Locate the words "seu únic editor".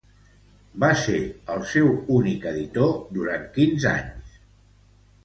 1.73-2.97